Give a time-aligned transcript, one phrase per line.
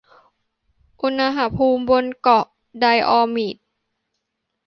[1.01, 2.45] อุณหภูมิบนหมู่เกาะ
[2.79, 3.57] ไดออมีด